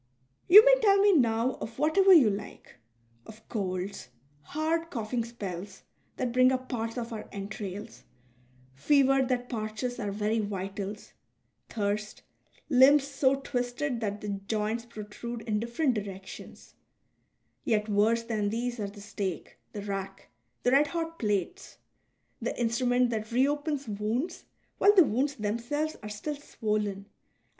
You 0.47 0.65
may 0.65 0.77
tell 0.81 0.97
me 0.99 1.13
now 1.15 1.57
of 1.61 1.77
whatever 1.77 2.11
you 2.11 2.31
like— 2.31 2.77
of 3.27 3.47
colds, 3.49 4.09
hard 4.41 4.89
coughing 4.89 5.23
spells 5.23 5.83
that 6.17 6.31
bring 6.31 6.51
up 6.51 6.67
parts 6.67 6.97
of 6.97 7.13
our 7.13 7.29
entrails, 7.31 8.03
fever 8.73 9.21
that 9.21 9.47
parches 9.47 9.99
our 9.99 10.09
very 10.11 10.39
vitals, 10.39 11.13
thirst, 11.69 12.23
limbs 12.67 13.03
so 13.05 13.35
twisted 13.41 13.99
that 14.01 14.21
the 14.21 14.29
joints 14.29 14.87
protrude 14.87 15.41
in 15.43 15.59
different 15.59 15.93
dii'ections; 15.95 16.73
yet 17.63 17.87
worse 17.87 18.23
than 18.23 18.49
these 18.49 18.79
are 18.79 18.89
the 18.89 19.01
stake, 19.01 19.59
the 19.71 19.83
rack, 19.83 20.29
the 20.63 20.71
red 20.71 20.87
hot 20.87 21.19
plates, 21.19 21.77
the 22.41 22.59
instrument 22.59 23.11
that 23.11 23.31
reopens 23.31 23.87
wounds 23.87 24.45
while 24.79 24.95
the 24.95 25.03
wounds 25.05 25.35
themselves 25.35 25.95
are 26.01 26.09
still 26.09 26.35
swollen 26.37 27.03
VOL. 27.03 27.11